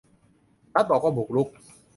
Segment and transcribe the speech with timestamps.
[0.75, 1.47] รัฐบอกว่าบุกรุก